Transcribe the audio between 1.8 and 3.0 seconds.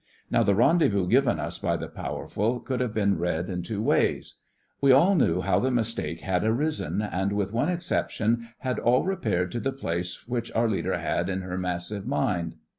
Powerful could have